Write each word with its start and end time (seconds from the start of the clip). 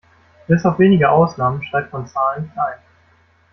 Bis 0.47 0.65
auf 0.65 0.79
wenige 0.79 1.11
Ausnahmen 1.11 1.61
schreibt 1.63 1.93
man 1.93 2.07
Zahlen 2.07 2.51
klein. 2.53 2.79